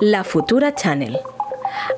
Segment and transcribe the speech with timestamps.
[0.00, 1.18] La Futura Channel,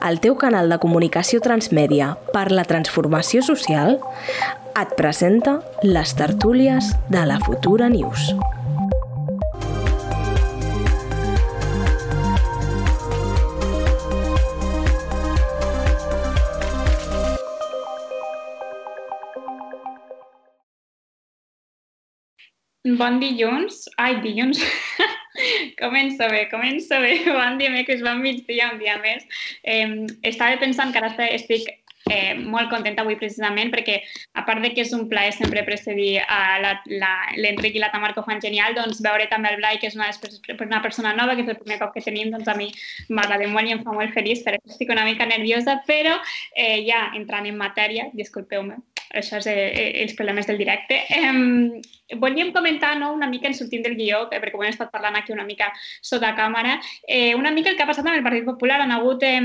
[0.08, 3.98] el teu canal de comunicació transmèdia per la transformació social,
[4.80, 8.30] et presenta les tertúlies de la Futura News.
[22.98, 23.84] Bon dilluns.
[23.98, 24.60] Ai, dilluns.
[25.82, 27.12] comença bé, comença bé.
[27.38, 29.26] Bon dia, que es va migdia, un dia més.
[29.62, 31.68] Eh, estava pensant que ara estic
[32.10, 33.98] eh, molt contenta avui precisament perquè,
[34.38, 38.22] a part de que és un plaer sempre precedir a l'Enric i la Tamar que
[38.22, 40.10] ho fan genial, doncs veure també el Blai, que és una,
[40.66, 42.70] una persona nova, que és el primer cop que tenim, doncs a mi
[43.08, 46.16] m'agrada molt i em fa molt feliç, per això estic una mica nerviosa, però
[46.56, 48.80] eh, ja entrant en matèria, disculpeu-me,
[49.10, 51.00] això és eh, eh, els problemes del directe.
[51.10, 55.18] Eh, volíem comentar no, una mica en sortint del guió, perquè ho hem estat parlant
[55.18, 55.70] aquí una mica
[56.02, 58.80] sota càmera, eh, una mica el que ha passat amb el Partit Popular.
[58.80, 59.40] Han hagut eh,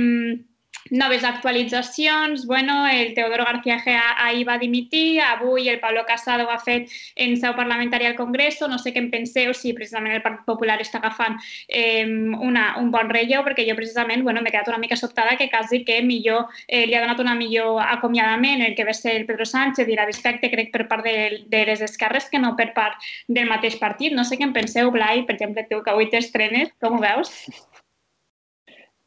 [0.89, 2.45] noves actualitzacions.
[2.45, 7.35] Bueno, el Teodoro García Gea ahir va dimitir, avui el Pablo Casado ha fet en
[7.37, 8.67] seu parlamentària al Congreso.
[8.67, 12.91] No sé què en penseu, si precisament el Partit Popular està agafant eh, una, un
[12.93, 16.47] bon relleu, perquè jo precisament bueno, m'he quedat una mica sobtada que quasi que millor
[16.67, 19.97] eh, li ha donat una millor acomiadament el que va ser el Pedro Sánchez i
[19.97, 23.79] la respecte crec per part de, de les esquerres que no per part del mateix
[23.81, 24.13] partit.
[24.13, 27.33] No sé què en penseu, Blai, per exemple, tu que avui t'estrenes, com ho veus?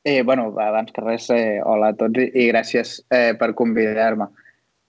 [0.09, 4.31] Eh, bueno, abans que res, eh, hola a tots i, i gràcies eh, per convidar-me.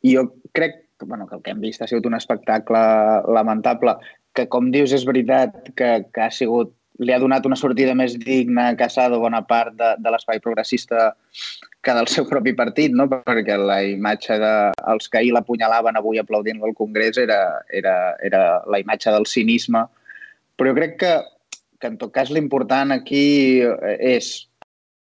[0.07, 2.79] Jo crec bueno, que el que hem vist ha sigut un espectacle
[3.27, 3.97] lamentable,
[4.31, 6.71] que com dius és veritat que, que ha sigut
[7.03, 11.09] li ha donat una sortida més digna a Casado bona part de, de l'espai progressista
[11.83, 13.09] que del seu propi partit, no?
[13.11, 18.43] perquè la imatge dels de, que ahir l'apunyalaven avui aplaudint-lo al Congrés era, era, era
[18.71, 19.83] la imatge del cinisme.
[20.55, 21.15] Però jo crec que,
[21.75, 23.25] que en tot cas l'important aquí
[23.99, 24.48] és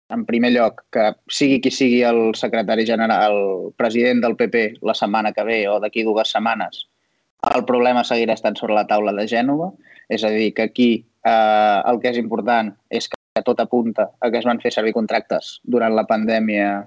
[0.09, 4.93] en primer lloc, que sigui qui sigui el secretari general, el president del PP la
[4.93, 6.85] setmana que ve o d'aquí dues setmanes,
[7.53, 9.71] el problema seguirà estant sobre la taula de Gènova.
[10.09, 10.89] És a dir, que aquí
[11.25, 14.93] eh, el que és important és que tot apunta a que es van fer servir
[14.93, 16.85] contractes durant la pandèmia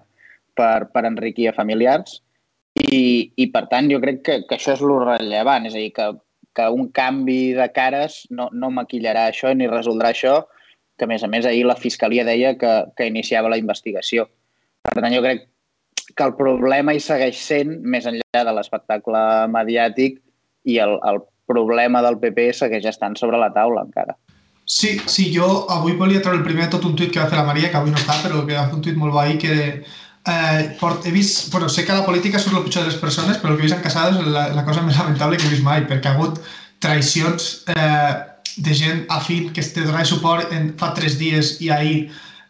[0.56, 2.21] per, per enriquir a familiars
[2.78, 5.91] i, i per tant, jo crec que, que això és lo rellevant, és a dir,
[5.97, 6.06] que,
[6.54, 10.41] que un canvi de cares no, no maquillarà això ni resoldrà això,
[10.98, 14.26] que a més a més ahir la Fiscalia deia que, que iniciava la investigació.
[14.88, 15.47] Per tant, jo crec
[16.16, 19.20] que el problema hi segueix sent, més enllà de l'espectacle
[19.53, 20.19] mediàtic,
[20.69, 24.16] i el, el problema del PP segueix estant sobre la taula encara.
[24.69, 27.38] Sí, sí, jo avui volia treure el primer de tot un tuit que va fer
[27.38, 29.38] la Maria, que avui no està, però que va fer un tuit molt bo ahir,
[29.41, 29.54] que
[30.28, 33.38] eh, port, he vist, bueno, sé que la política surt el pitjor de les persones,
[33.41, 35.54] però el que he vist en Casado és la, la cosa més lamentable que he
[35.54, 36.42] vist mai, perquè ha hagut
[36.84, 38.12] traïcions eh,
[38.58, 41.98] de gent afín que te donava suport en, fa tres dies i ahir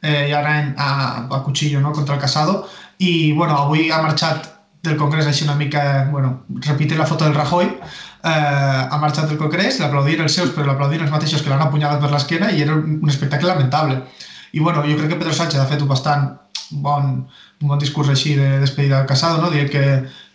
[0.02, 1.92] eh, ja anaven a, a cuchillo no?
[1.92, 2.66] contra el Casado
[2.98, 7.34] i bueno, avui ha marxat del Congrés així una mica, bueno, repite la foto del
[7.34, 8.30] Rajoy, eh,
[8.90, 12.12] ha marxat del Congrés, l'aplaudien els seus, però l'aplaudien els mateixos que l'han apunyalat per
[12.12, 14.02] l'esquena i era un, un espectacle lamentable.
[14.52, 16.30] I bueno, jo crec que Pedro Sánchez ha fet un bastant
[16.70, 17.26] bon,
[17.60, 19.50] un bon discurs així de despedida del Casado, no?
[19.50, 19.84] dient que,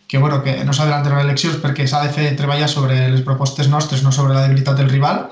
[0.08, 3.72] que, bueno, que no s'adelanten les eleccions perquè s'ha de fer treballar sobre les propostes
[3.72, 5.26] nostres, no sobre la debilitat del rival,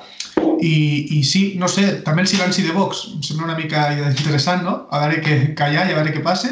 [0.61, 0.75] i,
[1.17, 4.75] I sí, no sé, també el silenci de Vox em sembla una mica interessant, no?
[4.93, 6.51] A veure què, ha i a veure què passa,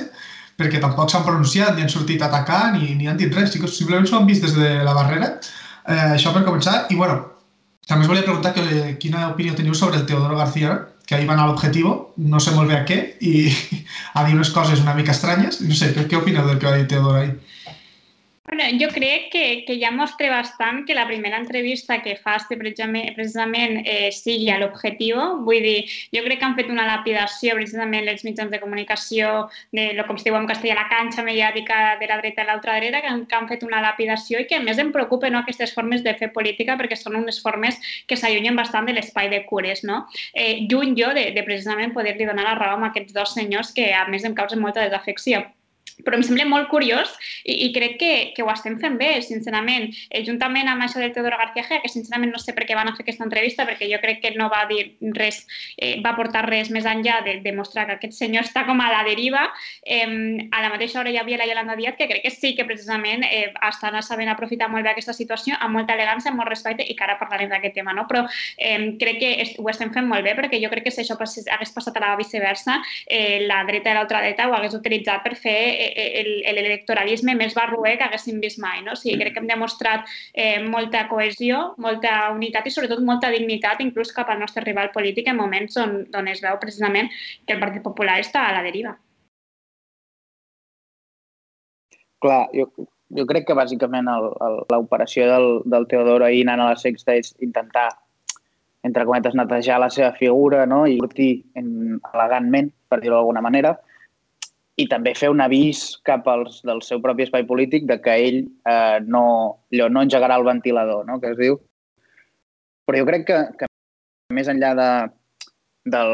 [0.60, 3.62] perquè tampoc s'han pronunciat, ni han sortit a atacar, ni, ni han dit res, sí
[3.62, 5.36] que simplement s'ho han vist des de la barrera.
[5.86, 6.86] Eh, això per començar.
[6.90, 7.22] I bueno,
[7.90, 10.76] també us volia preguntar que, quina opinió teniu sobre el Teodoro García,
[11.10, 13.48] que ahir va anar a l'Objectivo, no sé molt bé a què, i
[14.18, 15.62] a dir unes coses una mica estranyes.
[15.66, 17.38] No sé, què, què opineu del que va dir Teodoro ahir?
[18.52, 23.12] Bueno, jo crec que, que ja mostra bastant que la primera entrevista que fas precisament,
[23.14, 25.20] precisament eh, sigui a l'objectiu.
[25.46, 25.84] Vull dir,
[26.16, 30.18] jo crec que han fet una lapidació precisament els mitjans de comunicació, de lo com
[30.18, 33.22] es diu en castellà, la canxa mediàtica de la dreta i l'altra dreta, que han,
[33.30, 36.16] que han fet una lapidació i que a més em preocupen no, aquestes formes de
[36.18, 37.78] fer política perquè són unes formes
[38.10, 39.86] que s'allunyen bastant de l'espai de cures.
[39.86, 40.08] No?
[40.34, 43.92] Eh, lluny jo de, de precisament poder-li donar la raó a aquests dos senyors que
[43.94, 45.46] a més em causen molta desafecció
[46.06, 47.12] però em sembla molt curiós
[47.44, 49.90] i, i crec que, que ho estem fent bé, sincerament.
[50.10, 52.90] Eh, juntament amb això del Teodoro García Gea, que sincerament no sé per què van
[52.90, 54.82] a fer aquesta entrevista, perquè jo crec que no va dir
[55.18, 55.42] res,
[55.78, 59.04] eh, va portar res més enllà de demostrar que aquest senyor està com a la
[59.08, 59.48] deriva.
[59.84, 60.08] Eh,
[60.52, 63.26] a la mateixa hora hi havia la Yolanda Díaz, que crec que sí que precisament
[63.28, 66.96] eh, estan sabent aprofitar molt bé aquesta situació, amb molta elegància, amb molt respecte, i
[66.96, 68.06] que ara parlarem d'aquest tema, no?
[68.10, 68.26] Però
[68.58, 71.74] eh, crec que ho estem fent molt bé, perquè jo crec que si això hagués
[71.76, 75.89] passat a la viceversa, eh, la dreta i l'altra dreta ho hagués utilitzat per fer
[75.96, 78.82] l'electoralisme més barruer que haguéssim vist mai.
[78.86, 78.94] No?
[78.96, 83.84] O sigui, crec que hem demostrat eh, molta cohesió, molta unitat i sobretot molta dignitat
[83.86, 87.12] inclús cap al nostre rival polític en moments on, on es veu precisament
[87.46, 88.96] que el Partit Popular està a la deriva.
[92.20, 92.68] Clar, jo,
[93.16, 97.90] jo crec que bàsicament l'operació del, del Teodoro ahir anant a la sexta és intentar
[98.84, 100.86] entre cometes, netejar la seva figura no?
[100.88, 103.76] i sortir en, elegantment, per dir-ho d'alguna manera,
[104.80, 108.40] i també fer un avís cap als, del seu propi espai polític de que ell
[108.48, 109.24] eh, no,
[109.74, 111.20] allò, no engegarà el ventilador, no?
[111.20, 111.60] que es diu.
[112.88, 113.70] Però jo crec que, que
[114.34, 114.90] més enllà de,
[115.96, 116.14] del,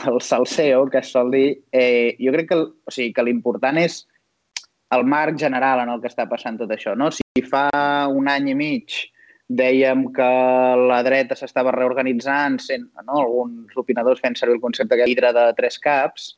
[0.00, 4.02] del salseo, que es sol dir, eh, jo crec que, o sigui, que l'important és
[4.96, 6.96] el marc general en el que està passant tot això.
[6.98, 7.12] No?
[7.14, 7.68] Si fa
[8.10, 8.98] un any i mig
[9.48, 10.28] dèiem que
[10.90, 15.46] la dreta s'estava reorganitzant, sent, no, alguns opinadors fent servir el concepte de hidra de
[15.56, 16.34] tres caps,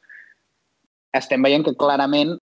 [1.17, 2.37] estem veient que clarament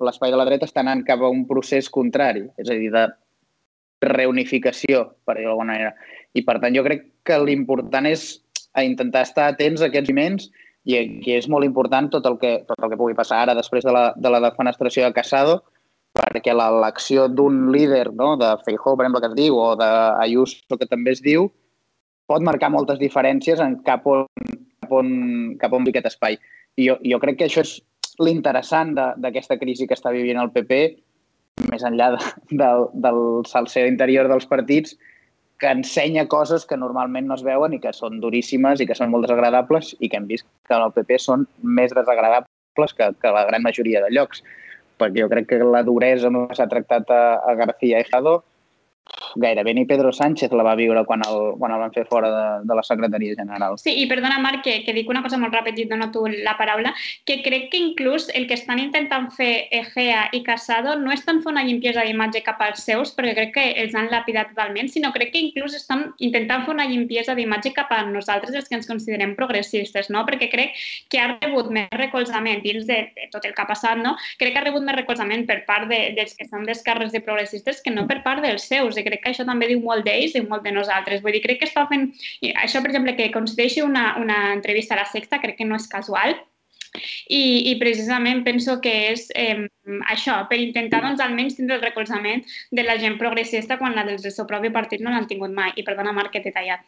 [0.00, 3.06] l'espai de la dreta està anant cap a un procés contrari, és a dir, de
[4.04, 5.92] reunificació, per dir-ho d'alguna manera.
[6.34, 8.26] I, per tant, jo crec que l'important és
[8.74, 10.50] a intentar estar atents a aquests moviments
[10.84, 13.86] i aquí és molt important tot el que, tot el que pugui passar ara després
[13.86, 15.62] de la, de la defenestració de Casado,
[16.14, 20.90] perquè l'elecció d'un líder, no, de Feijó, per exemple, que es diu, o d'Ayuso, que
[20.90, 21.48] també es diu,
[22.28, 24.28] pot marcar moltes diferències en cap on,
[24.84, 25.08] cap on,
[25.60, 26.38] cap on aquest espai.
[26.76, 27.78] I jo, jo crec que això és
[28.22, 30.80] l'interessant d'aquesta crisi que està vivint el PP,
[31.70, 32.20] més enllà de,
[32.50, 32.70] de,
[33.06, 34.96] del salser interior dels partits,
[35.60, 39.12] que ensenya coses que normalment no es veuen i que són duríssimes i que són
[39.12, 43.44] molt desagradables i que hem vist que el PP són més desagradables que, que la
[43.46, 44.42] gran majoria de llocs.
[44.98, 48.42] Perquè jo crec que la duresa no s'ha tractat a, a García Ejado
[49.36, 52.66] gairebé ni Pedro Sánchez la va viure quan el, quan el van fer fora de,
[52.68, 53.76] de la secretaria general.
[53.78, 56.56] Sí, i perdona, Marc, que, que dic una cosa molt ràpid i dono tu la
[56.58, 56.94] paraula,
[57.26, 61.42] que crec que inclús el que estan intentant fer Egea i Casado no és tant
[61.44, 65.12] fer una limpiesa d'imatge cap als seus, perquè crec que els han lapidat totalment, sinó
[65.14, 68.88] crec que inclús estan intentant fer una limpiesa d'imatge cap a nosaltres, els que ens
[68.90, 70.24] considerem progressistes, no?
[70.28, 70.78] perquè crec
[71.10, 74.14] que ha rebut més recolzament dins de, de tot el que ha passat, no?
[74.40, 77.82] crec que ha rebut més recolzament per part de, dels que són d'esquerres de progressistes
[77.84, 80.42] que no per part dels seus, i crec que això també diu molt d'ells i
[80.46, 81.22] molt de nosaltres.
[81.24, 82.10] Vull dir, crec que està fent...
[82.62, 85.88] Això, per exemple, que concedeixi una, una entrevista a la Sexta, crec que no és
[85.90, 86.36] casual,
[87.28, 89.66] i, i precisament penso que és eh,
[90.12, 94.20] això, per intentar doncs, almenys tindre el recolzament de la gent progressista quan la del
[94.22, 95.74] seu propi partit no l'han tingut mai.
[95.76, 96.86] I perdona, Marc, que t'he tallat.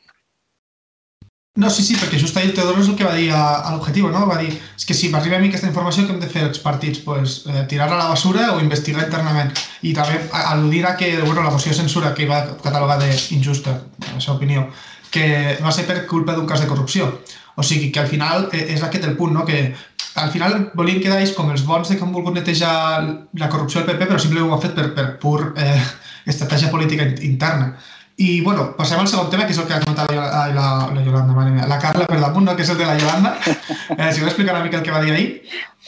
[1.56, 3.70] No, sí, sí, perquè just ahir el Teodoro és el que va dir a, a
[3.72, 4.26] l'objectiu, no?
[4.28, 6.60] Va dir, és que si m'arriba a mi aquesta informació, què hem de fer els
[6.60, 7.00] partits?
[7.00, 9.54] Pues, eh, tirar-la a la basura o investigar internament.
[9.80, 14.20] I també al·ludir a que bueno, la moció de censura que va catalogar d'injusta, la
[14.20, 14.66] seva opinió,
[15.10, 17.08] que va ser per culpa d'un cas de corrupció.
[17.56, 19.48] O sigui, que al final eh, és aquest el punt, no?
[19.48, 19.72] que
[20.20, 23.00] al final volien quedar ells com els bons de que han volgut netejar
[23.32, 25.80] la corrupció del PP, però simplement ho ha fet per, per pur eh,
[26.28, 27.72] estratègia política interna.
[28.16, 30.68] I, bueno, passem al segon tema, que és el que ha comentat la, la, la,
[30.96, 32.54] la Yolanda, la Carla per damunt, no?
[32.56, 33.36] que és el de la Yolanda.
[33.96, 35.28] Eh, si vol explicar una mica el que va dir ahir.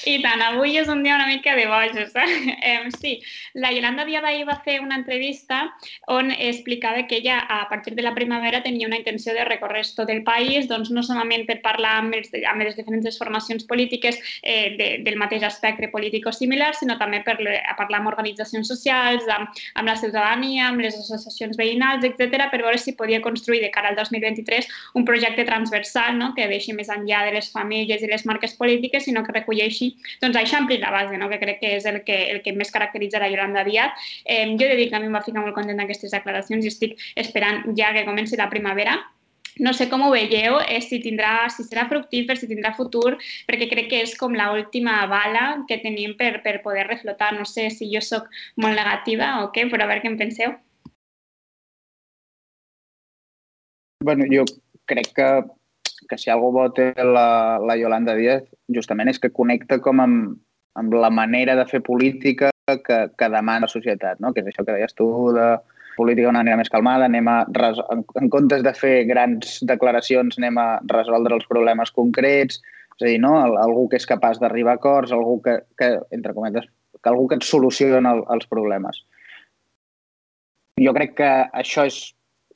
[0.06, 2.14] I tant, avui és un dia una mica de bojos.
[2.14, 2.56] Eh?
[2.68, 3.20] Eh, sí,
[3.54, 5.62] la Yolanda Díaz d'ahir va fer una entrevista
[6.08, 10.10] on explicava que ella a partir de la primavera tenia una intenció de recórrer tot
[10.10, 14.76] el país, doncs no solament per parlar amb, els, amb les diferents formacions polítiques eh,
[14.76, 19.26] de, del mateix aspecte polític o similar, sinó també per a parlar amb organitzacions socials,
[19.32, 23.72] amb, amb la ciutadania, amb les associacions veïnals, etc, per veure si podia construir de
[23.74, 26.34] cara al 2023 un projecte transversal no?
[26.36, 29.87] que deixi més enllà de les famílies i les marques polítiques, sinó que recolleixi
[30.22, 31.28] doncs això ampli la base, no?
[31.30, 34.08] que crec que és el que, el que més caracteritza la Yolanda Díaz.
[34.24, 36.64] Eh, jo he de dir que a mi em va ficar molt content aquestes declaracions
[36.64, 38.98] i estic esperant ja que comenci la primavera
[39.58, 43.16] no sé com ho veieu, eh, si, tindrà, si serà fructífer, si tindrà futur,
[43.48, 47.32] perquè crec que és com l'última bala que tenim per, per poder reflotar.
[47.34, 50.54] No sé si jo sóc molt negativa o què, però a veure què en penseu.
[54.08, 54.44] bueno, jo
[54.86, 55.28] crec que
[56.08, 60.38] que si algú bo té la, la Yolanda Díaz, justament és que connecta com amb,
[60.78, 64.32] amb la manera de fer política que, que demana la societat, no?
[64.32, 65.50] que és això que deies tu de
[65.98, 70.60] política d'una manera més calmada, anem a, en, en comptes de fer grans declaracions, anem
[70.62, 72.60] a resoldre els problemes concrets,
[72.98, 73.34] és a dir, no?
[73.38, 77.38] algú que és capaç d'arribar a acords, algú que, que, entre cometes, que algú que
[77.38, 79.02] et soluciona el, els problemes.
[80.78, 81.98] Jo crec que això és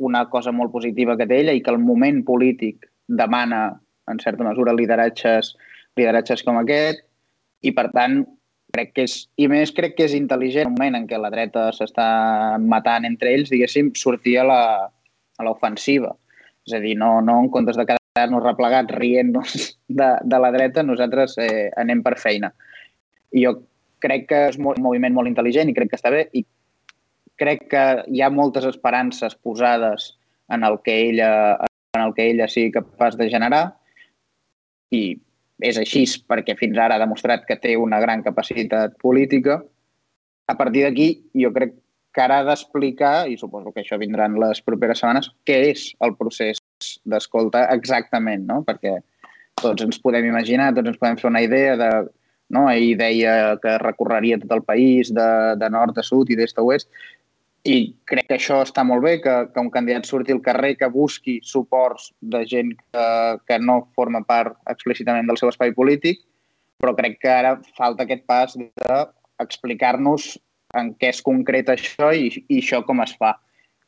[0.03, 2.89] una cosa molt positiva que té ella i que el moment polític
[3.19, 3.63] demana,
[4.11, 5.55] en certa mesura, lideratges,
[5.97, 7.05] lideratges com aquest,
[7.63, 8.23] i per tant,
[8.73, 11.69] crec que és, i més crec que és intel·ligent el moment en què la dreta
[11.77, 12.07] s'està
[12.59, 16.15] matant entre ells, diguéssim, sortir a l'ofensiva.
[16.67, 19.55] És a dir, no, no en comptes de quedar-nos replegats rient-nos
[20.01, 22.53] de, de la dreta, nosaltres eh, anem per feina.
[23.33, 23.57] I jo
[24.03, 26.43] crec que és un moviment molt intel·ligent i crec que està bé i
[27.39, 30.13] crec que hi ha moltes esperances posades
[30.53, 31.31] en el que ella,
[32.03, 33.65] en el que ella sigui capaç de generar
[34.93, 35.05] i
[35.63, 39.61] és així perquè fins ara ha demostrat que té una gran capacitat política.
[40.51, 41.77] A partir d'aquí, jo crec
[42.13, 45.87] que ara ha d'explicar, i suposo que això vindrà en les properes setmanes, què és
[46.05, 46.61] el procés
[47.09, 48.61] d'escolta exactament, no?
[48.67, 48.99] Perquè
[49.63, 51.93] tots ens podem imaginar, tots ens podem fer una idea de...
[52.53, 52.67] No?
[52.69, 56.65] Ahir deia que recorreria tot el país de, de nord a sud i d'est a
[56.67, 56.91] oest,
[57.63, 60.91] i crec que això està molt bé, que, que un candidat surti al carrer, que
[60.91, 63.07] busqui suports de gent que,
[63.47, 66.25] que no forma part explícitament del seu espai polític,
[66.83, 70.33] però crec que ara falta aquest pas d'explicar-nos
[70.75, 73.37] en què és concret això i, i això com es fa.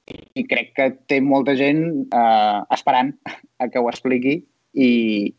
[0.06, 3.14] I, crec que té molta gent eh, esperant
[3.58, 4.36] a que ho expliqui
[4.76, 4.90] i,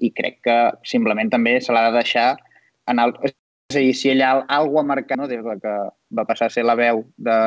[0.01, 0.58] i crec que
[0.89, 2.32] simplement també se l'ha de deixar
[2.92, 3.15] el...
[3.25, 5.75] És a dir, si ella alguna ha marcat no, des de que
[6.18, 7.38] va passar a ser la veu de,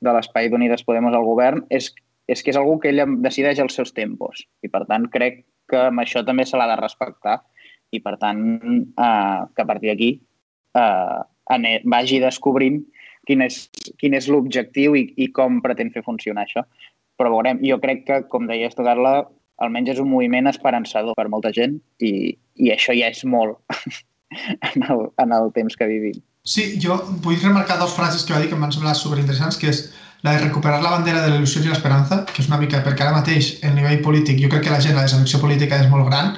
[0.00, 1.90] de l'espai d'Unides Podemos al govern, és,
[2.30, 4.44] és que és algú que ella decideix els seus tempos.
[4.64, 7.40] I, per tant, crec que amb això també se l'ha de respectar
[7.90, 8.40] i, per tant,
[8.90, 10.10] eh, que a partir d'aquí
[10.78, 12.80] eh, vagi descobrint
[13.28, 13.64] quin és,
[14.00, 16.64] quin és l'objectiu i, i com pretén fer funcionar això.
[17.20, 19.28] Però veurem, jo crec que, com deies tu, Carla,
[19.60, 23.60] almenys és un moviment esperançador per molta gent i, i això ja és molt
[24.70, 26.16] en, el, en el temps que vivim.
[26.42, 29.68] Sí, jo vull remarcar dues frases que va dir que em van semblar superinteressants, que
[29.68, 29.82] és
[30.24, 33.16] la de recuperar la bandera de l'il·lusió i l'esperança, que és una mica perquè ara
[33.16, 36.32] mateix, el nivell polític, jo crec que la gent, la desafecció política és molt gran,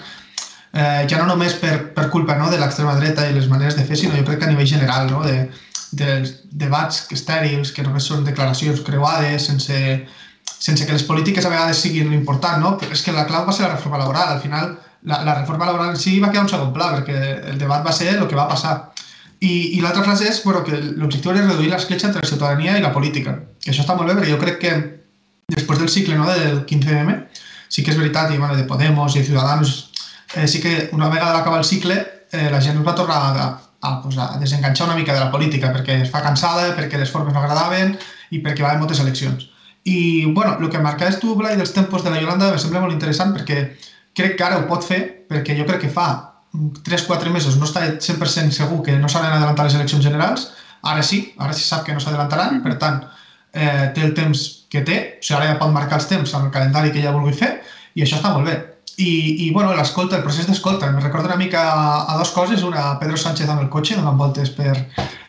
[0.72, 3.86] eh, ja no només per, per culpa no, de l'extrema dreta i les maneres de
[3.86, 5.46] fer, sinó jo crec que a nivell general, no, de,
[5.92, 9.78] dels debats estèrils, que només són declaracions creuades, sense,
[10.50, 12.76] sense que les polítiques a vegades siguin l'important, no?
[12.80, 14.32] Però és que la clau va ser la reforma laboral.
[14.32, 17.18] Al final, la, la reforma laboral en si va quedar un segon pla, perquè
[17.52, 18.91] el debat va ser el que va passar.
[19.42, 22.82] I, i l'altra frase és bueno, que l'objectiu és reduir l'escletxa entre la ciutadania i
[22.84, 23.34] la política.
[23.62, 24.74] Que això està molt bé, perquè jo crec que
[25.50, 27.16] després del cicle no, del 15M,
[27.72, 29.90] sí que és veritat, i bueno, de Podemos i de Ciudadanos,
[30.36, 31.98] eh, sí que una vegada acaba el cicle,
[32.30, 33.46] eh, la gent va tornar a,
[33.82, 37.10] a, pues, a desenganxar una mica de la política, perquè es fa cansada, perquè les
[37.10, 37.96] formes no agradaven
[38.30, 39.48] i perquè va haver moltes eleccions.
[39.82, 42.94] I, bueno, el que marcaves tu, Blai, dels tempos de la Yolanda, em sembla molt
[42.94, 43.72] interessant perquè
[44.14, 47.84] crec que ara ho pot fer, perquè jo crec que fa 3-4 mesos no està
[47.96, 50.50] 100% segur que no s'han adelantar les eleccions generals,
[50.82, 53.00] ara sí, ara sí sap que no s'adelantaran, per tant,
[53.52, 54.42] eh, té el temps
[54.72, 57.14] que té, o sigui, ara ja pot marcar els temps amb el calendari que ja
[57.14, 57.54] vulgui fer,
[57.94, 58.58] i això està molt bé.
[59.00, 62.64] I, i bueno, l'escolta, el procés d'escolta, em recorda una mica a, a dues coses,
[62.68, 64.74] una a Pedro Sánchez amb el cotxe, donant voltes per,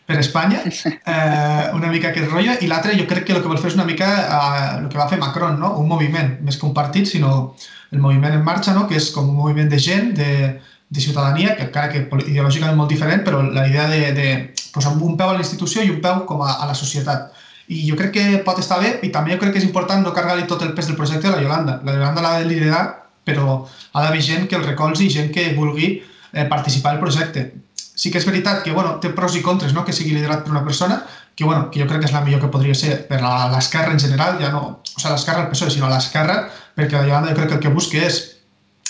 [0.05, 0.59] per Espanya,
[1.13, 3.79] eh, una mica aquest rotllo, i l'altre jo crec que el que vol fer és
[3.79, 5.77] una mica eh, el que va fer Macron, no?
[5.79, 7.53] un moviment, més que un partit, sinó
[7.93, 8.87] el moviment en marxa, no?
[8.89, 10.59] que és com un moviment de gent, de,
[10.93, 14.27] de ciutadania, que encara que ideològicament molt diferent, però la idea de, de
[14.73, 17.31] posar un peu a la institució i un peu com a, a la societat.
[17.73, 20.13] I jo crec que pot estar bé i també jo crec que és important no
[20.13, 21.79] carregar-li tot el pes del projecte a la Yolanda.
[21.87, 22.85] La Yolanda l'ha de liderar,
[23.25, 27.51] però ha d'haver gent que el recolzi, gent que vulgui eh, participar al projecte
[27.95, 29.83] sí que és veritat que bueno, té pros i contres no?
[29.85, 31.03] que sigui liderat per una persona,
[31.35, 34.01] que, bueno, que jo crec que és la millor que podria ser per l'esquerra en
[34.01, 36.39] general, ja no, o sigui, l'esquerra al PSOE, sinó l'esquerra,
[36.77, 38.19] perquè la Yolanda jo crec que el que busca és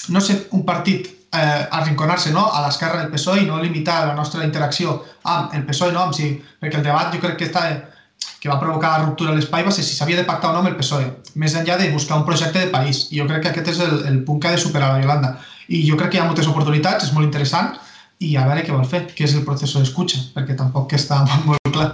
[0.09, 2.45] no ser un partit eh, arrinconar-se no?
[2.51, 6.05] a l'esquerra del PSOE i no limitar la nostra interacció amb el PSOE, no?
[6.07, 6.29] amb si,
[6.61, 7.65] perquè el debat jo crec que està
[8.43, 10.61] que va provocar la ruptura a l'espai va ser si s'havia de pactar o no
[10.61, 11.09] amb el PSOE,
[11.39, 13.05] més enllà de buscar un projecte de país.
[13.11, 15.33] I jo crec que aquest és el, el punt que ha de superar la Yolanda.
[15.71, 17.71] I jo crec que hi ha moltes oportunitats, és molt interessant,
[18.19, 21.71] i a veure què vol fer, què és el procés d'escucha, perquè tampoc està molt
[21.71, 21.89] clar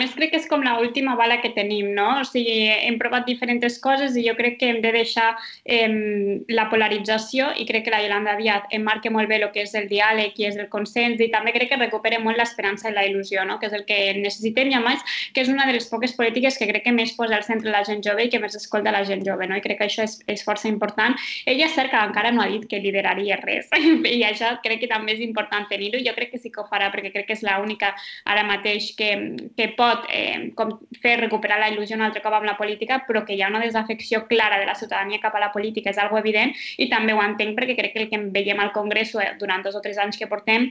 [0.00, 2.08] més crec que és com l'última bala que tenim, no?
[2.22, 5.28] O sigui, hem provat diferents coses i jo crec que hem de deixar
[5.64, 9.74] eh, la polarització i crec que la Yolanda aviat marca molt bé el que és
[9.78, 13.04] el diàleg i és el consens i també crec que recupera molt l'esperança i la
[13.08, 13.58] il·lusió, no?
[13.60, 15.04] que és el que necessitem i a més
[15.34, 17.84] que és una de les poques polítiques que crec que més posa al centre la
[17.86, 19.58] gent jove i que més escolta la gent jove, no?
[19.58, 21.16] i crec que això és, és força important.
[21.50, 23.68] Ella és cert que encara no ha dit que lideraria res
[24.16, 26.90] i això crec que també és important tenir-ho jo crec que sí que ho farà
[26.92, 27.92] perquè crec que és l'única
[28.24, 29.10] ara mateix que,
[29.56, 33.24] que pot eh, com fer recuperar la il·lusió un altre cop amb la política, però
[33.26, 36.18] que hi ha una desafecció clara de la ciutadania cap a la política, és algo
[36.18, 39.66] evident, i també ho entenc perquè crec que el que veiem al Congrés eh, durant
[39.66, 40.70] dos o tres anys que portem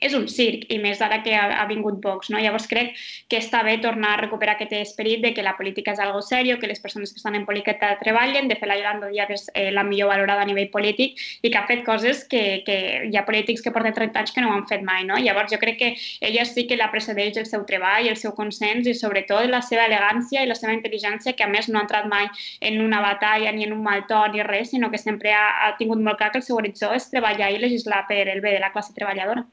[0.00, 2.30] és un circ, i més ara que ha, ha vingut Vox.
[2.32, 2.40] No?
[2.40, 2.96] Llavors crec
[3.30, 6.58] que està bé tornar a recuperar aquest esperit de que la política és algo serio,
[6.58, 9.68] que les persones que estan en política treballen, de fer la Yolanda Díaz és eh,
[9.76, 12.78] la millor valorada a nivell polític i que ha fet coses que, que
[13.10, 15.04] hi ha polítics que porten 30 anys que no ho han fet mai.
[15.04, 15.20] No?
[15.20, 15.92] Llavors jo crec que
[16.24, 19.84] ella sí que la precedeix el seu treball, el seu consens i sobretot la seva
[19.90, 22.28] elegància i la seva intel·ligència, que a més no ha entrat mai
[22.64, 25.70] en una batalla ni en un mal to ni res, sinó que sempre ha, ha
[25.76, 28.64] tingut molt clar que el seu horitzó és treballar i legislar per el bé de
[28.64, 29.44] la classe treballadora.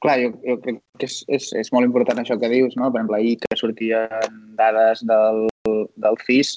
[0.00, 2.88] Clar, jo, jo crec que és, és, és molt important això que dius, no?
[2.88, 6.54] Per exemple, ahir que sortien dades del, del CIS,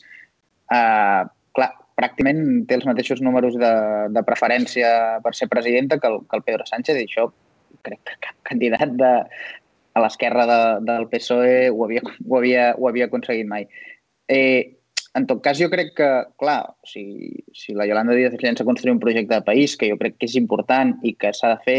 [0.72, 1.24] eh,
[1.58, 3.74] clar, pràcticament té els mateixos números de,
[4.16, 4.94] de preferència
[5.26, 7.28] per ser presidenta que el, que el Pedro Sánchez i això
[7.84, 9.12] crec que cap candidat de,
[9.94, 13.68] a l'esquerra de, del PSOE ho havia, ho, havia, ho havia aconseguit mai.
[14.32, 14.80] Eh,
[15.14, 16.10] en tot cas, jo crec que,
[16.42, 17.04] clar, si,
[17.54, 20.38] si la Yolanda Díaz llença construir un projecte de país, que jo crec que és
[20.40, 21.78] important i que s'ha de fer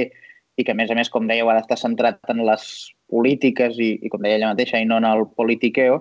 [0.57, 2.67] i que, a més a més, com dèieu, ha d'estar centrat en les
[3.11, 5.99] polítiques i, i, com deia ella mateixa, i no en el politiqueo,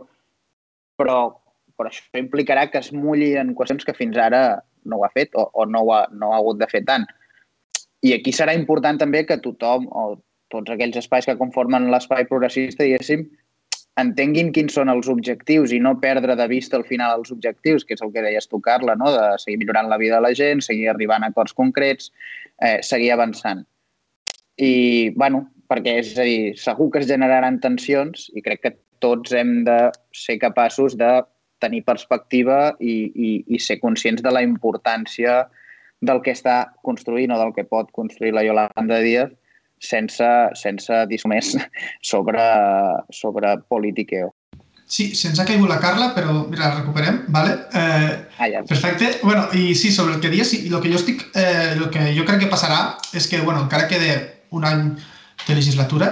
[1.00, 1.18] però,
[1.78, 4.44] però això implicarà que es mulli en qüestions que fins ara
[4.86, 6.84] no ho ha fet o, o no, ho ha, no ho ha hagut de fer
[6.86, 7.08] tant.
[8.04, 10.20] I aquí serà important també que tothom, o
[10.54, 13.26] tots aquells espais que conformen l'espai progressista, diguéssim,
[14.02, 17.98] entenguin quins són els objectius i no perdre de vista al final els objectius, que
[17.98, 19.12] és el que deies tu, Carla, no?
[19.14, 22.12] de seguir millorant la vida de la gent, seguir arribant a acords concrets,
[22.60, 23.66] eh, seguir avançant.
[24.58, 29.34] I, bueno, perquè és a dir, segur que es generaran tensions i crec que tots
[29.36, 29.78] hem de
[30.16, 31.12] ser capaços de
[31.64, 35.44] tenir perspectiva i, i, i ser conscients de la importància
[36.04, 39.32] del que està construint o del que pot construir la Yolanda Díaz
[39.84, 40.30] sense,
[40.60, 41.56] sense dir més
[42.12, 42.46] sobre,
[43.12, 44.32] sobre politiqueo.
[44.94, 47.54] Sí, se'ns ha caigut la Carla, però mira, la recuperem, ¿vale?
[47.74, 48.62] Eh, ah, ja.
[48.68, 49.10] Perfecte.
[49.24, 52.12] Bueno, i sí, sobre el que dius, i el que jo estic, eh, el que
[52.14, 54.20] jo crec que passarà és que, bueno, encara queda
[54.54, 54.86] un any
[55.48, 56.12] de legislatura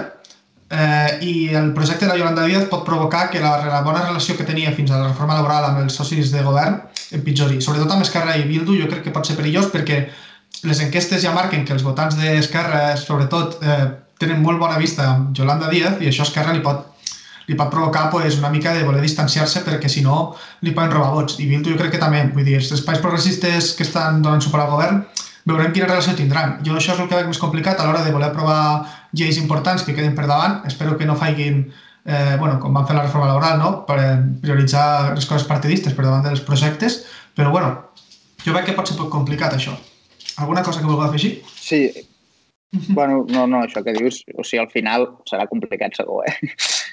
[0.72, 4.36] eh, i el projecte de la Yolanda Díaz pot provocar que la, la bona relació
[4.36, 6.80] que tenia fins a la reforma laboral amb els socis de govern
[7.12, 7.60] empitjori.
[7.60, 10.06] Sobretot amb Esquerra i Bildu jo crec que pot ser perillós perquè
[10.68, 13.84] les enquestes ja marquen que els votants d'Esquerra, sobretot, eh,
[14.22, 16.86] tenen molt bona vista amb Yolanda Díaz i això a Esquerra li pot,
[17.48, 21.12] li pot provocar pues, una mica de voler distanciar-se perquè si no li poden robar
[21.16, 21.40] vots.
[21.42, 24.64] I Bildu jo crec que també, vull dir, els espais progressistes que estan donant suport
[24.64, 25.04] al govern
[25.48, 26.58] veurem quina relació tindran.
[26.66, 28.60] Jo això és el que veig més complicat a l'hora de voler aprovar
[29.12, 30.60] lleis importants que queden per davant.
[30.68, 31.64] Espero que no faiguin,
[32.04, 33.72] eh, bueno, com van fer la reforma laboral, no?
[33.88, 33.98] per
[34.42, 37.02] prioritzar les coses partidistes per davant dels projectes,
[37.34, 37.74] però bueno,
[38.44, 39.74] jo veig que pot ser poc complicat això.
[40.38, 41.40] Alguna cosa que vulgueu afegir?
[41.52, 41.86] Sí,
[42.72, 46.52] Bueno, no, no, això que dius, o sigui, al final serà complicat segur, eh?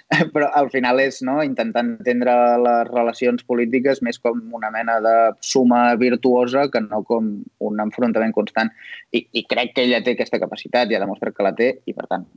[0.34, 5.14] Però al final és no, intentar entendre les relacions polítiques més com una mena de
[5.40, 7.32] suma virtuosa que no com
[7.70, 8.74] un enfrontament constant.
[9.16, 11.96] I, i crec que ella té aquesta capacitat i ha demostrat que la té i,
[11.96, 12.28] per tant,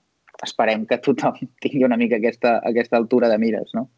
[0.46, 3.88] esperem que tothom tingui una mica aquesta, aquesta altura de mires, no?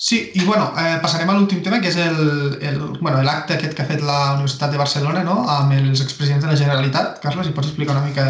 [0.00, 2.18] Sí, i bueno, eh, passarem a l'últim tema, que és l'acte el,
[2.62, 3.18] el, bueno,
[3.56, 5.40] aquest que ha fet la Universitat de Barcelona no?
[5.50, 7.16] amb els expresidents de la Generalitat.
[7.18, 8.28] Carles, si pots explicar una mica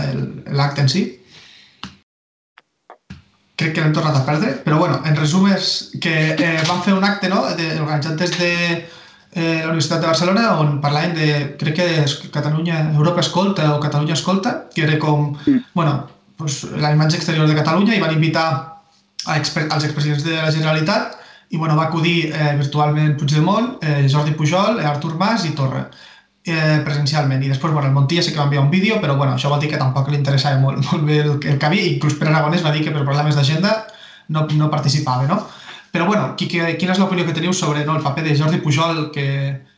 [0.57, 1.03] l'acte en si?
[3.61, 5.69] Crec que l'hem tornat a perdre, però bueno, en resum és
[6.01, 7.43] que eh, van fer un acte no?
[7.61, 12.17] de, organitzat des de eh, la Universitat de Barcelona on parlaven de, crec que és
[12.33, 15.69] Catalunya, Europa Escolta o Catalunya Escolta, que era com, mm.
[15.77, 16.01] bueno,
[16.41, 18.49] pues, la imatge exterior de Catalunya i van invitar
[19.29, 24.07] a exper als expresidents de la Generalitat i bueno, va acudir eh, virtualment Puigdemont, eh,
[24.11, 25.87] Jordi Pujol, eh, Artur Mas i Torra
[26.49, 27.43] eh, presencialment.
[27.43, 29.61] I després, bueno, el Montilla sí que va enviar un vídeo, però bueno, això vol
[29.61, 32.65] dir que tampoc li interessava molt, molt bé el, el que havia, inclús Pere Aragonès
[32.65, 33.75] va dir que per problemes d'agenda
[34.29, 35.41] no, no participava, no?
[35.93, 38.61] Però bueno, qui, qui, quina és l'opinió que teniu sobre no, el paper de Jordi
[38.65, 39.29] Pujol, que,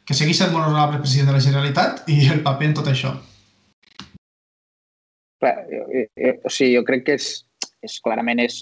[0.06, 3.14] que segueix sent molt honorable president de la Generalitat, i el paper en tot això?
[5.40, 7.30] Clar, jo, jo, o sigui, jo crec que és,
[7.87, 8.61] és clarament és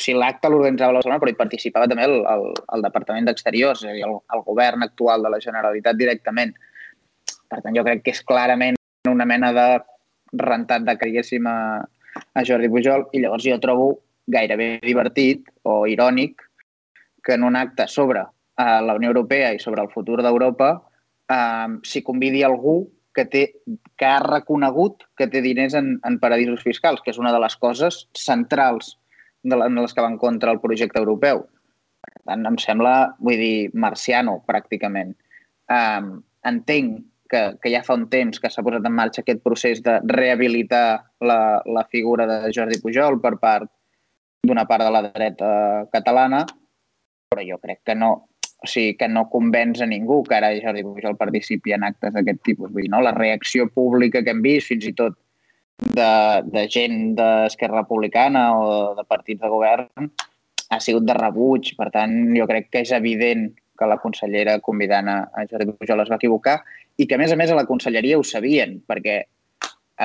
[0.00, 3.96] sigui, l'acte l'organitzava Barcelona, però hi participava també el, el, el Departament d'Exteriors, és a
[3.96, 6.54] dir, el, el govern actual de la Generalitat directament.
[7.50, 8.78] Per tant, jo crec que és clarament
[9.10, 9.66] una mena de
[10.40, 11.82] rentat de creguéssim a,
[12.32, 13.90] a Jordi Pujol i llavors jo trobo
[14.32, 16.40] gairebé divertit o irònic
[17.22, 21.68] que en un acte sobre uh, la Unió Europea i sobre el futur d'Europa uh,
[21.84, 23.42] s'hi convidi algú que, té,
[23.98, 27.58] que ha reconegut que té diners en, en paradisos fiscals, que és una de les
[27.60, 28.96] coses centrals
[29.42, 31.44] de les que van contra el projecte europeu.
[32.02, 35.14] Per tant, em sembla, vull dir, marciano, pràcticament.
[35.70, 37.02] Um, entenc
[37.32, 41.02] que, que ja fa un temps que s'ha posat en marxa aquest procés de rehabilitar
[41.24, 43.70] la, la figura de Jordi Pujol per part
[44.42, 45.48] d'una part de la dreta
[45.94, 46.42] catalana,
[47.30, 48.10] però jo crec que no,
[48.42, 52.42] o sigui, que no convenç a ningú que ara Jordi Pujol participi en actes d'aquest
[52.44, 52.70] tipus.
[52.70, 53.00] Vull dir, no?
[53.06, 55.16] La reacció pública que hem vist, fins i tot
[55.96, 56.12] de,
[56.52, 58.68] de gent d'Esquerra Republicana o
[58.98, 60.10] de partits de govern
[60.72, 61.74] ha sigut de rebuig.
[61.78, 66.04] Per tant, jo crec que és evident que la consellera convidant a, a Jordi Pujol
[66.04, 66.60] es va equivocar
[67.00, 69.22] i que, a més a més, a la conselleria ho sabien, perquè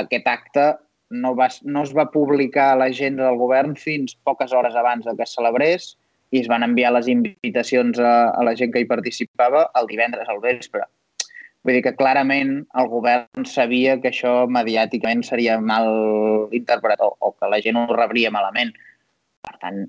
[0.02, 0.68] aquest acte
[1.10, 5.16] no, va, no es va publicar a l'agenda del govern fins poques hores abans de
[5.16, 5.96] que es celebrés
[6.36, 10.28] i es van enviar les invitacions a, a la gent que hi participava el divendres
[10.28, 10.84] al vespre.
[11.68, 15.90] Vull dir que clarament el govern sabia que això mediàticament seria mal
[16.56, 18.72] interpretat o, o que la gent ho rebria malament.
[19.44, 19.82] Per tant,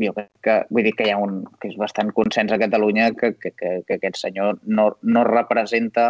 [0.00, 3.10] jo crec que, vull dir que hi ha un, que és bastant consens a Catalunya
[3.20, 6.06] que, que, que, que aquest senyor no, no representa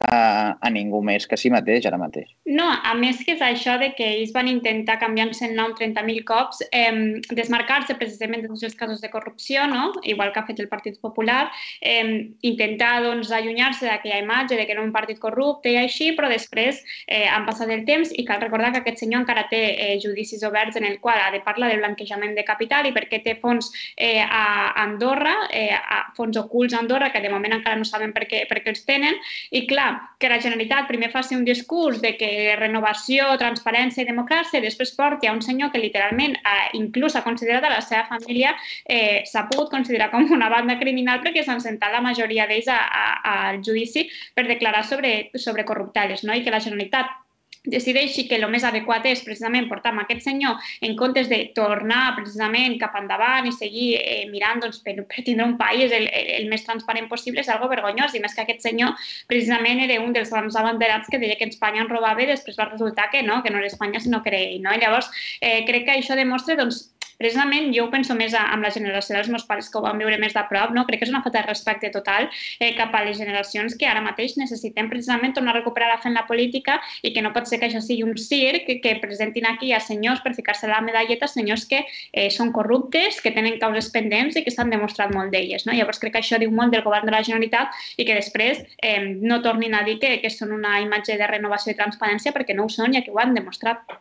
[0.00, 2.30] a, a ningú més que si mateix ara mateix.
[2.48, 6.24] No, a més que és això de que ells van intentar canviar-se el nom 30.000
[6.28, 9.92] cops, eh, desmarcar-se precisament de tots els casos de corrupció, no?
[10.02, 14.74] igual que ha fet el Partit Popular, eh, intentar doncs, allunyar-se d'aquella imatge de que
[14.74, 18.40] era un partit corrupte i així, però després eh, han passat el temps i cal
[18.40, 21.70] recordar que aquest senyor encara té eh, judicis oberts en el qual ha de parlar
[21.70, 26.74] de blanquejament de capital i perquè té fons eh, a Andorra, eh, a fons ocults
[26.74, 29.18] a Andorra, que de moment encara no saben per què, per què els tenen,
[29.52, 29.89] i clar,
[30.20, 34.92] que la Generalitat primer faci un discurs de que renovació, transparència i democràcia i després
[34.96, 38.52] porti a un senyor que literalment eh, inclús ha considerat a la seva família
[38.84, 43.62] eh, s'ha pogut considerar com una banda criminal perquè s'han sentat la majoria d'ells al
[43.64, 46.36] judici per declarar sobre, sobre corruptales no?
[46.36, 47.19] i que la Generalitat
[47.64, 52.16] decideixi que el més adequat és precisament portar amb aquest senyor en comptes de tornar
[52.16, 56.30] precisament cap endavant i seguir eh, mirant doncs, per, per tindre un país el, el,
[56.40, 58.96] el més transparent possible és algo vergonyós i més que aquest senyor
[59.28, 62.70] precisament era un dels grans abanderats que deia que Espanya en robava i després va
[62.70, 64.62] resultar que no, que no era Espanya sinó que era ell.
[64.64, 64.72] No?
[64.72, 66.86] I llavors eh, crec que això demostra doncs,
[67.20, 70.18] precisament jo ho penso més amb la generació dels meus pares que ho van viure
[70.22, 70.86] més de prop, no?
[70.88, 72.28] crec que és una falta de respecte total
[72.58, 76.08] eh, cap a les generacions que ara mateix necessitem precisament tornar a recuperar la fe
[76.10, 79.46] en la política i que no pot ser que això sigui un circ que presentin
[79.50, 83.90] aquí a senyors per ficar-se la medalleta, senyors que eh, són corruptes, que tenen causes
[83.94, 85.66] pendents i que s'han demostrat molt d'elles.
[85.68, 85.76] No?
[85.76, 89.00] Llavors crec que això diu molt del govern de la Generalitat i que després eh,
[89.20, 92.66] no tornin a dir que, que són una imatge de renovació i transparència perquè no
[92.66, 94.00] ho són i que ho han demostrat.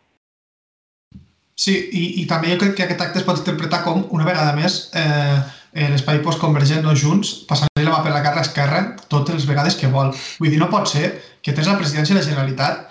[1.60, 4.54] Sí, i, i també jo crec que aquest acte es pot interpretar com, una vegada
[4.56, 5.40] més, eh,
[5.92, 8.80] l'espai postconvergent no junts, passant-li la mà per la cara Esquerra
[9.12, 10.14] totes les vegades que vol.
[10.40, 11.12] Vull dir, no pot ser
[11.44, 12.88] que tens la presidència de la Generalitat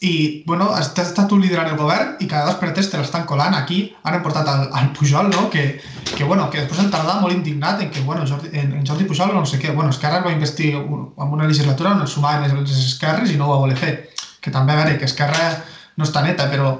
[0.00, 3.28] i, bueno, has estat tu liderant el govern i cada dos per tres te l'estan
[3.28, 3.54] colant.
[3.56, 5.66] Aquí han portat al, al Pujol, no?, que,
[6.14, 9.08] que, bueno, que després han tardat molt indignat en que, bueno, Jordi, en, en Jordi
[9.08, 12.56] Pujol no sé què, bueno, Esquerra va investir en una legislatura on es sumaven les,
[12.64, 13.94] les esquerres i no ho va voler fer.
[14.40, 15.52] Que també, a veure, que Esquerra
[15.96, 16.78] no està neta, però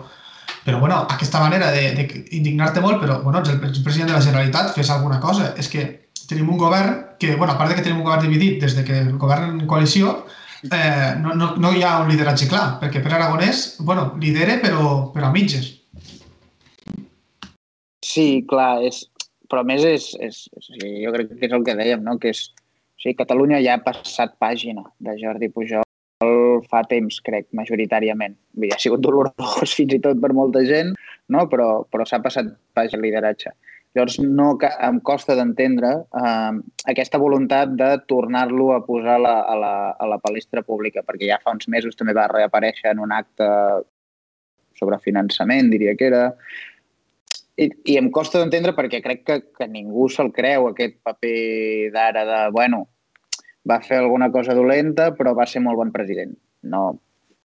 [0.66, 4.90] però, bueno, aquesta manera d'indignar-te molt, però, bueno, ets el, president de la Generalitat, fes
[4.90, 5.52] alguna cosa.
[5.62, 5.85] És que
[6.26, 8.83] tenim un govern que, bueno, a part de que tenim un govern dividit des de
[8.83, 10.16] que el govern en coalició,
[10.66, 14.90] eh, no, no, no hi ha un lideratge clar, perquè per Aragonès, bueno, lidera però,
[15.14, 15.70] però a mitges.
[18.02, 19.05] Sí, clar, és,
[19.46, 22.18] però a més és, és, és, jo crec que és el que dèiem, no?
[22.18, 25.86] que és, o sigui, Catalunya ja ha passat pàgina de Jordi Pujol
[26.70, 28.37] fa temps, crec, majoritàriament.
[28.57, 30.94] Vull dir, ha sigut dolorós fins i tot per molta gent,
[31.29, 31.46] no?
[31.48, 33.52] però, però s'ha passat pas el lideratge.
[33.96, 36.57] Llavors, no, em costa d'entendre eh,
[36.92, 41.40] aquesta voluntat de tornar-lo a posar la, a, la, a la palestra pública, perquè ja
[41.40, 43.46] fa uns mesos també va reaparèixer en un acte
[44.76, 46.26] sobre finançament, diria que era,
[47.57, 52.26] i, i em costa d'entendre perquè crec que, que ningú se'l creu, aquest paper d'ara
[52.29, 52.85] de, bueno,
[53.66, 56.33] va fer alguna cosa dolenta, però va ser molt bon president.
[56.70, 56.85] No,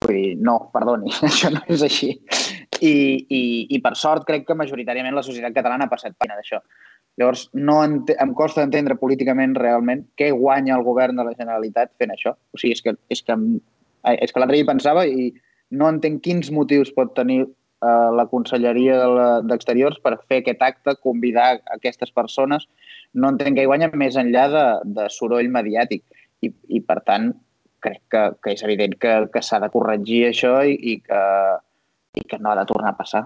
[0.05, 2.13] vull dir, no, perdoni, això no és així.
[2.79, 3.43] I, i,
[3.75, 6.61] i per sort crec que majoritàriament la societat catalana ha passat pena d'això.
[7.19, 12.15] Llavors, no em costa entendre políticament realment què guanya el govern de la Generalitat fent
[12.15, 12.37] això.
[12.55, 13.37] O sigui, és que, és que,
[14.13, 15.33] és que l'altre dia pensava i
[15.75, 17.43] no entenc quins motius pot tenir
[17.83, 19.01] eh, la Conselleria
[19.47, 22.69] d'Exteriors de per fer aquest acte, convidar aquestes persones
[23.15, 24.67] no entenc que hi guanya més enllà de,
[24.99, 26.05] de soroll mediàtic.
[26.45, 27.33] I, i per tant,
[27.83, 31.25] crec que, que és evident que, que s'ha de corregir això i, i, que,
[32.21, 33.25] i que no ha de tornar a passar.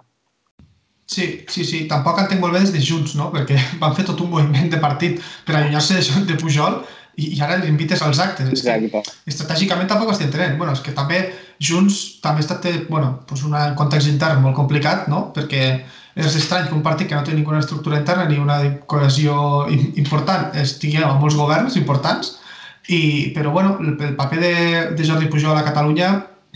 [1.12, 1.82] Sí, sí, sí.
[1.90, 3.28] Tampoc entenc molt bé des de Junts, no?
[3.34, 6.80] Perquè van fer tot un moviment de partit per allunyar-se de Pujol
[7.16, 8.50] i, i ara l'invites als actes.
[8.56, 10.58] És que, estratègicament tampoc estic entenent.
[10.60, 11.22] Bueno, és que també
[11.62, 15.28] Junts també ha estat bueno, pues un context intern molt complicat, no?
[15.36, 15.64] Perquè
[16.12, 20.50] és estrany que un partit que no té ninguna estructura interna ni una cohesió important
[20.60, 22.36] estigui a molts governs importants,
[22.88, 24.54] i, però bueno, el, el paper de,
[24.98, 26.10] de Jordi Pujol a Catalunya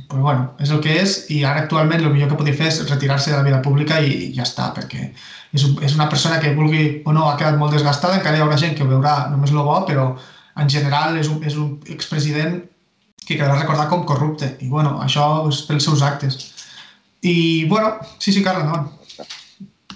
[0.09, 2.83] pues bueno, és el que és i ara actualment el millor que podria fer és
[2.87, 6.39] retirar-se de la vida pública i, i ja està, perquè és, un, és una persona
[6.43, 9.17] que vulgui o no ha quedat molt desgastada, encara hi haurà gent que ho veurà
[9.33, 10.11] només el bo, però
[10.57, 12.61] en general és un, és un expresident
[13.27, 16.39] que quedarà recordat com corrupte i bueno, això és pels seus actes.
[17.27, 19.06] I bueno, sí, sí, Carla, no.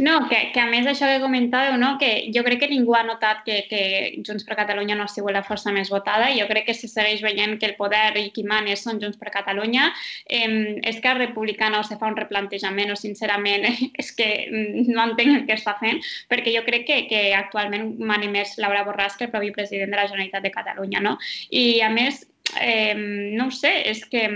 [0.01, 1.91] No, que, que a més això que comentàveu, no?
[2.01, 3.81] que jo crec que ningú ha notat que, que
[4.25, 6.31] Junts per Catalunya no ha sigut la força més votada.
[6.33, 9.29] Jo crec que se segueix veient que el poder i qui manes són Junts per
[9.35, 9.91] Catalunya.
[10.25, 13.69] Eh, que Republicana o se fa un replantejament o sincerament
[14.01, 16.01] és que no entenc el que està fent,
[16.33, 20.01] perquè jo crec que, que actualment mani més Laura Borràs que el propi president de
[20.01, 21.05] la Generalitat de Catalunya.
[21.05, 21.19] No?
[21.53, 22.25] I a més,
[22.57, 22.97] eh,
[23.37, 24.27] no ho sé, és que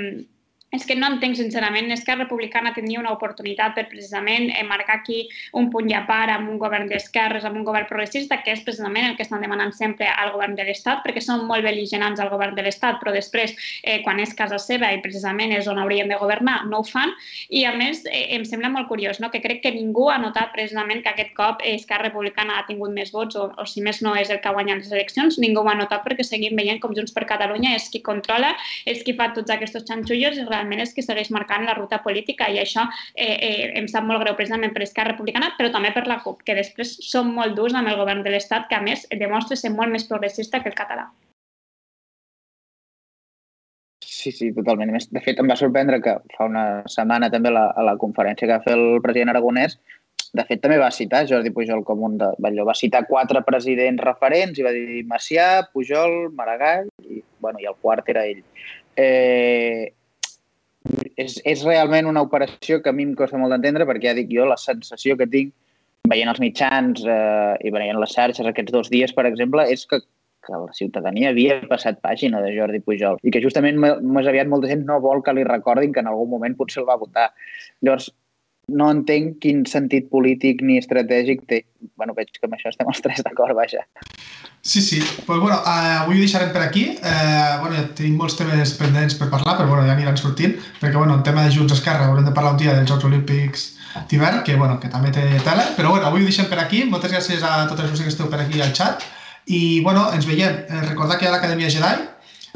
[0.75, 5.29] és que no entenc, sincerament, Esquerra Republicana tenia una oportunitat per precisament eh, marcar aquí
[5.55, 8.65] un punt i a part amb un govern d'esquerres, amb un govern progressista, que és
[8.67, 12.33] precisament el que estan demanant sempre al govern de l'Estat, perquè són molt beligerants al
[12.33, 16.11] govern de l'Estat, però després, eh, quan és casa seva i precisament és on haurien
[16.11, 17.15] de governar, no ho fan.
[17.49, 19.31] I, a més, eh, em sembla molt curiós, no?
[19.31, 23.15] que crec que ningú ha notat precisament que aquest cop Esquerra Republicana ha tingut més
[23.15, 25.71] vots, o, o si més no és el que ha guanyat les eleccions, ningú ho
[25.71, 28.53] ha notat perquè seguim veient com Junts per Catalunya és qui controla,
[28.91, 32.01] és qui fa tots aquests xanxullos i realment realment és que segueix marcant la ruta
[32.03, 35.93] política i això eh, eh, em sap molt greu precisament per Esquerra Republicana, però també
[35.93, 38.83] per la CUP, que després són molt durs amb el govern de l'Estat, que a
[38.83, 41.11] més demostra ser molt més progressista que el català.
[44.05, 44.95] Sí, sí, totalment.
[45.13, 48.57] De fet, em va sorprendre que fa una setmana també la, a la conferència que
[48.57, 49.77] va fer el president Aragonès,
[50.35, 52.27] de fet, també va citar Jordi Pujol com un de...
[52.49, 57.69] Allò, va citar quatre presidents referents i va dir Macià, Pujol, Maragall i, bueno, i
[57.71, 58.41] el quart era ell.
[58.99, 59.93] Eh,
[61.17, 64.33] és, és realment una operació que a mi em costa molt d'entendre perquè ja dic
[64.33, 65.55] jo, la sensació que tinc
[66.11, 70.03] veient els mitjans eh, i veient les xarxes aquests dos dies, per exemple, és que,
[70.45, 74.69] que la ciutadania havia passat pàgina de Jordi Pujol i que justament més aviat molta
[74.69, 77.31] gent no vol que li recordin que en algun moment potser el va votar.
[77.81, 78.11] Llavors,
[78.69, 81.65] no entenc quin sentit polític ni estratègic té.
[81.97, 83.85] bueno, veig que amb això estem els tres d'acord, vaja.
[84.65, 84.99] Sí, sí.
[85.27, 86.87] Pues, bueno, uh, avui ho deixarem per aquí.
[86.97, 90.97] Uh, bueno, ja tenim molts temes pendents per parlar, però bueno, ja aniran sortint, perquè
[90.97, 93.67] bueno, el tema de Junts Esquerra haurem de parlar un dia dels Jocs Olímpics
[94.09, 96.83] d'hivern, que, bueno, que també té tela, però bueno, avui ho deixem per aquí.
[96.89, 99.05] Moltes gràcies a totes les que esteu per aquí al xat.
[99.45, 100.65] I, bueno, ens veiem.
[100.65, 102.09] Eh, recordar que hi ha l'Acadèmia Jedi,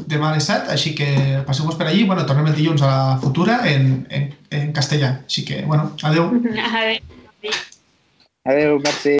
[0.07, 1.09] demà a les 7, així que
[1.47, 2.05] passeu-vos per allí.
[2.07, 5.19] Bueno, tornem el dilluns a la futura en, en, en castellà.
[5.25, 6.31] Així que, bueno, adeu.
[6.69, 7.59] Adeu.
[8.49, 9.19] Adeu, merci.